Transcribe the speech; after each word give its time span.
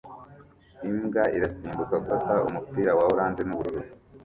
Imbwa 0.89 1.23
irasimbuka 1.35 1.95
gufata 2.03 2.33
umupira 2.47 2.91
wa 2.97 3.03
orange 3.11 3.41
n'ubururu 3.45 3.89